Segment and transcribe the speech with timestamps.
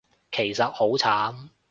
[0.31, 1.49] 其實好慘